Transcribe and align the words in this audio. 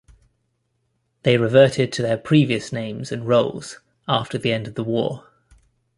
They 1.21 1.37
reverted 1.37 1.93
to 1.93 2.01
their 2.01 2.17
previous 2.17 2.73
names 2.73 3.11
and 3.11 3.27
roles 3.27 3.79
after 4.07 4.39
the 4.39 4.51
end 4.51 4.67
of 4.67 4.73
the 4.73 4.83
war. 4.83 5.29